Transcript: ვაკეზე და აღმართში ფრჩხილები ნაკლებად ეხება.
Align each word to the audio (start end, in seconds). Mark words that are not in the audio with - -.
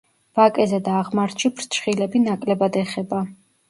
ვაკეზე 0.39 0.79
და 0.87 0.95
აღმართში 1.03 1.53
ფრჩხილები 1.61 2.25
ნაკლებად 2.27 2.85
ეხება. 2.87 3.27